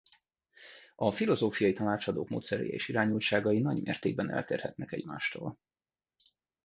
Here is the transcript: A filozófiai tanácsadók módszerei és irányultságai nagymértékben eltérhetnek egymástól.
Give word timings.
A 0.95 1.11
filozófiai 1.11 1.73
tanácsadók 1.73 2.29
módszerei 2.29 2.69
és 2.69 2.87
irányultságai 2.87 3.59
nagymértékben 3.59 4.29
eltérhetnek 4.31 4.91
egymástól. 4.91 5.59